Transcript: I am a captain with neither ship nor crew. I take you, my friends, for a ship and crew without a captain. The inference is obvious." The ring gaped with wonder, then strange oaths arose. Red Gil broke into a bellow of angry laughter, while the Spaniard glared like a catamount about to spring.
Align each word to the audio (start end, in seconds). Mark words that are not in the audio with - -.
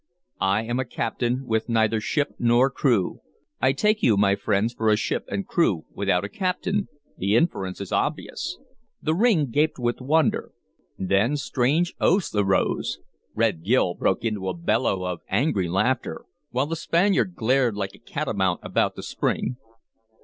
I 0.39 0.63
am 0.63 0.79
a 0.79 0.85
captain 0.85 1.45
with 1.45 1.69
neither 1.69 2.01
ship 2.01 2.29
nor 2.39 2.71
crew. 2.71 3.19
I 3.61 3.71
take 3.71 4.01
you, 4.01 4.17
my 4.17 4.35
friends, 4.35 4.73
for 4.73 4.89
a 4.89 4.95
ship 4.95 5.25
and 5.27 5.45
crew 5.45 5.85
without 5.91 6.23
a 6.23 6.27
captain. 6.27 6.87
The 7.19 7.35
inference 7.35 7.79
is 7.79 7.91
obvious." 7.91 8.57
The 8.99 9.13
ring 9.13 9.51
gaped 9.51 9.77
with 9.77 10.01
wonder, 10.01 10.53
then 10.97 11.37
strange 11.37 11.93
oaths 12.01 12.33
arose. 12.35 12.97
Red 13.35 13.63
Gil 13.63 13.93
broke 13.93 14.25
into 14.25 14.49
a 14.49 14.57
bellow 14.57 15.05
of 15.05 15.21
angry 15.29 15.67
laughter, 15.67 16.25
while 16.49 16.65
the 16.65 16.75
Spaniard 16.75 17.35
glared 17.35 17.75
like 17.75 17.93
a 17.93 17.99
catamount 17.99 18.61
about 18.63 18.95
to 18.95 19.03
spring. 19.03 19.57